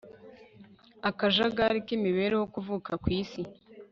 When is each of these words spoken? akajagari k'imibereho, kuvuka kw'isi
akajagari 1.09 1.79
k'imibereho, 1.85 2.45
kuvuka 2.53 2.91
kw'isi 3.01 3.41